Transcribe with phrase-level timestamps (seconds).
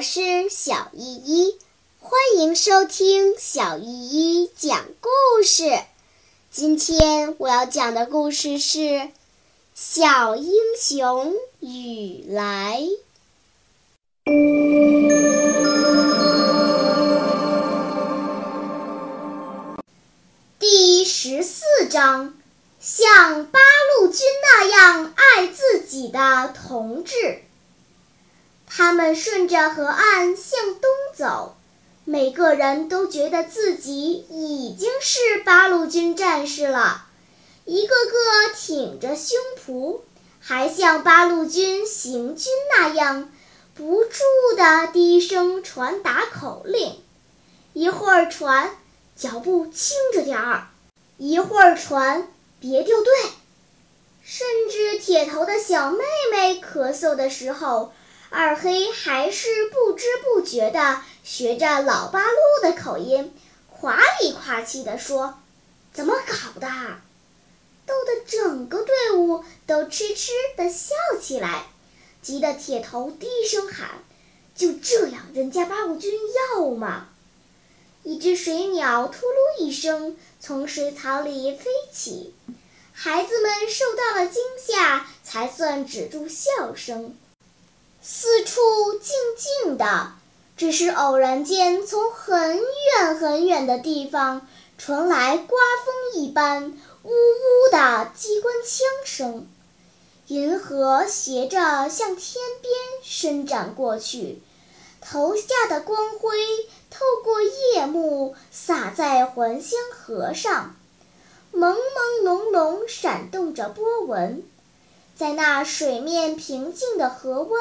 [0.00, 1.58] 我是小依依，
[1.98, 5.78] 欢迎收听小依依讲故事。
[6.50, 8.78] 今天我要讲的故事是
[9.74, 12.80] 《小英雄雨来》
[20.58, 22.32] 第十四章：
[22.80, 23.60] 像八
[23.98, 27.42] 路军那样爱自己的同志。
[28.72, 31.56] 他们顺着河岸向东走，
[32.04, 37.06] 每个人都觉得自己已经是八路军战士了，
[37.64, 39.98] 一个个挺着胸脯，
[40.38, 43.32] 还像八路军行军那样，
[43.74, 44.20] 不住
[44.56, 46.96] 地低声传达口令。
[47.72, 48.70] 一会儿传
[49.16, 50.68] 脚步轻着点儿，
[51.18, 52.28] 一会儿传
[52.60, 53.12] 别掉队，
[54.22, 57.92] 甚至铁头的小妹妹咳嗽的时候。
[58.32, 63.34] 二黑还是不知不觉地学着老八路的口音，
[63.68, 65.34] 夸里夸气地说
[65.92, 66.68] ：“怎么搞的？”
[67.86, 71.66] 逗得整个队伍都痴痴地笑起来，
[72.22, 73.90] 急得铁头低声喊
[74.54, 76.12] ：“就这样，人家八路军
[76.54, 77.08] 要吗？”
[78.04, 82.32] 一只水鸟突噜一声从水草里飞起，
[82.92, 87.16] 孩子们受到了惊吓，才算止住笑声。
[88.12, 88.60] 四处
[88.94, 90.14] 静静的，
[90.56, 99.46] 只是偶然间从很远很远的地方传来刮风一般呜呜的机关枪声。
[100.26, 104.42] 银河斜着向天边伸展过去，
[105.00, 106.36] 投下的光辉
[106.90, 110.74] 透过夜幕洒在还乡河上，
[111.54, 114.42] 朦朦胧胧闪动着波纹，
[115.16, 117.60] 在那水面平静的河湾。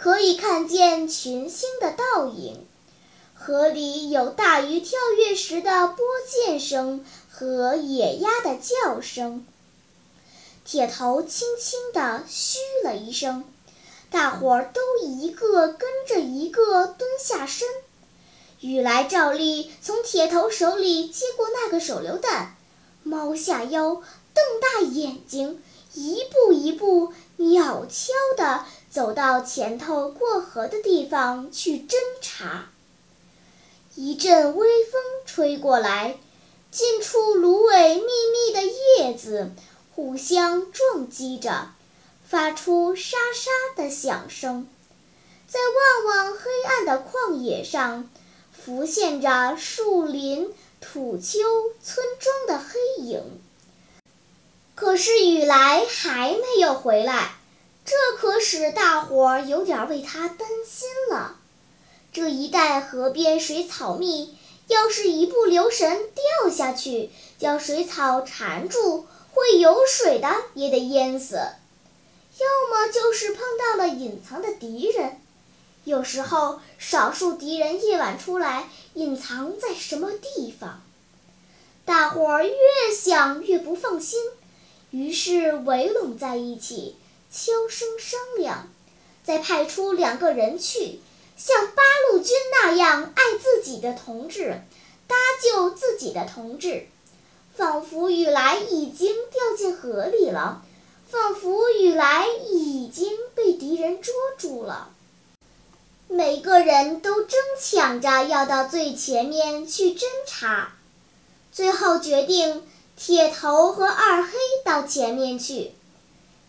[0.00, 2.64] 可以看见群星的倒影，
[3.34, 9.44] 河里有大鱼跳跃时的拨箭声和野鸭的叫声。
[10.64, 13.44] 铁头轻轻地嘘了一声，
[14.08, 17.66] 大伙儿都一个跟着一个蹲下身。
[18.60, 22.54] 雨来照例从铁头手里接过那个手榴弹，
[23.02, 25.60] 猫下腰，瞪大眼睛，
[25.94, 28.64] 一步一步鸟悄地。
[28.90, 32.70] 走到前头过河的地方去侦查。
[33.94, 36.16] 一阵微风吹过来，
[36.70, 39.50] 近处芦苇密密的叶子
[39.94, 41.72] 互相撞击着，
[42.26, 43.50] 发出沙沙
[43.82, 44.68] 的响声。
[45.48, 45.58] 在
[46.04, 48.08] 望望黑暗的旷野上，
[48.52, 51.38] 浮现着树林、土丘、
[51.82, 53.22] 村庄的黑影。
[54.74, 57.37] 可是雨来还没有回来。
[57.88, 61.36] 这可使大伙儿有点为他担心了。
[62.12, 75.18] 这一带河边水草密，要是一不留神掉下去，将水草缠住，会有水的也得淹死；要么就是碰到了隐藏的敌人。
[75.84, 80.82] 有时候少数敌人夜晚出来，隐藏在什么地方？
[81.86, 82.54] 大伙儿越
[82.94, 84.20] 想越不放心，
[84.90, 86.96] 于是围拢在一起。
[87.30, 88.68] 悄声商量，
[89.22, 91.00] 再派出两个人去，
[91.36, 94.62] 像八路军那样爱自己的同志，
[95.06, 96.86] 搭救自己的同志。
[97.54, 100.62] 仿佛雨来已经掉进河里了，
[101.10, 104.90] 仿佛雨来已经被敌人捉住了。
[106.06, 110.72] 每个人都争抢着要到最前面去侦查，
[111.52, 112.66] 最后决定
[112.96, 114.30] 铁头和二黑
[114.64, 115.72] 到前面去。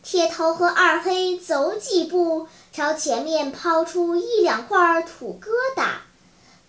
[0.01, 5.49] 铁头和二黑走几步，朝前面抛出一两块土疙
[5.79, 5.85] 瘩，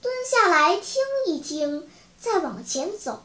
[0.02, 1.88] 蹲下来听一听，
[2.18, 3.22] 再往前走。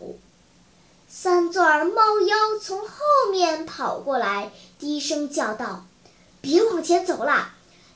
[1.09, 2.95] 三钻猫妖从后
[3.31, 5.85] 面跑过来，低声叫道
[6.39, 7.49] ：“别往前走了，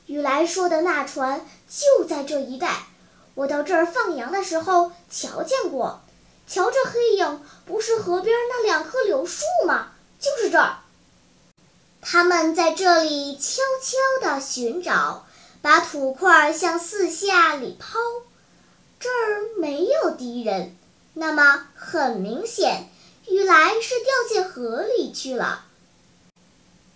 [0.06, 2.86] 雨来说的那船就在这一带。
[3.34, 6.00] 我到这儿放羊的时候瞧见过。
[6.48, 9.92] 瞧这黑影，不是河边那两棵柳树吗？
[10.18, 10.78] 就是这儿。”
[12.02, 15.26] 他们在这里悄悄地寻找，
[15.62, 17.98] 把土块向四下里抛。
[18.98, 20.76] 这儿没有敌人，
[21.14, 22.88] 那么很明显，
[23.28, 25.64] 雨来是掉进河里去了。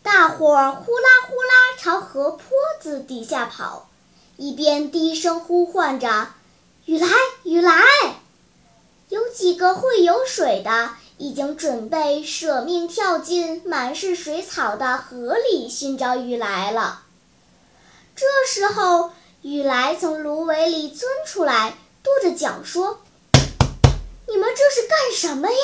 [0.02, 2.42] 大伙儿呼啦呼啦朝河坡
[2.80, 3.88] 子底下跑，
[4.36, 6.28] 一边低声呼唤着
[6.84, 7.08] ：“雨来，
[7.44, 7.82] 雨来！”
[9.08, 10.90] 有几个会游水的。
[11.16, 17.02] 已经准备舍命跳进满是水草的河里寻找雨来了。
[18.16, 19.12] 这时候，
[19.42, 23.00] 雨来从芦苇里钻出来，跺着脚说
[24.26, 25.56] ：“你们这是干什么呀？”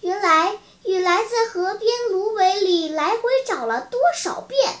[0.00, 4.74] 原来雨来在河边芦苇里来回找了多少遍，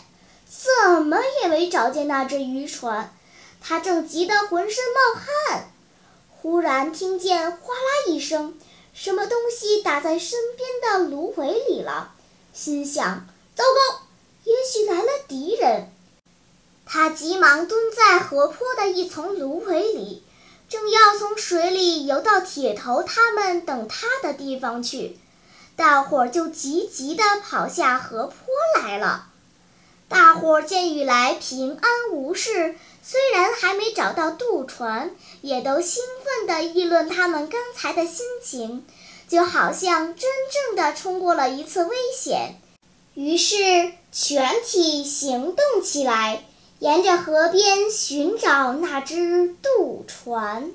[0.46, 3.12] 怎么也没找见那只渔船。
[3.60, 5.70] 他正急得浑身冒汗，
[6.30, 8.56] 忽然听见哗啦一声，
[8.98, 12.14] 什么东西打在身边的芦苇里了。
[12.54, 14.00] 心想：糟糕，
[14.44, 15.92] 也许来了敌人。
[16.86, 20.24] 他急忙蹲在河坡的一丛芦苇里，
[20.70, 25.18] 正要从水里游到铁头他们等他的地方去，
[25.76, 28.34] 大伙儿就急急地跑下河坡
[28.82, 29.26] 来了。
[30.08, 35.14] 大伙儿见雨来平安无事，虽然还没找到渡船，
[35.46, 38.84] 也都兴奋地议论他们刚才的心情，
[39.28, 42.56] 就好像真正的冲过了一次危险。
[43.14, 46.42] 于是全体行动起来。
[46.78, 50.72] 沿着河边寻找那只渡船。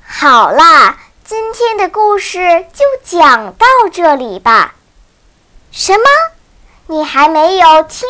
[0.00, 4.76] 好啦，今天的故事就讲到这里吧。
[5.70, 6.04] 什么？
[6.86, 8.08] 你还没有听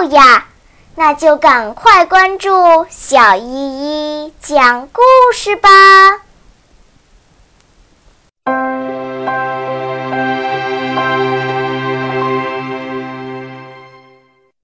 [0.00, 0.48] 够呀？
[0.94, 5.00] 那就赶快关注小依依讲故
[5.32, 6.21] 事吧。